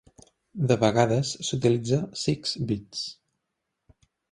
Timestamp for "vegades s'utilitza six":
0.83-2.57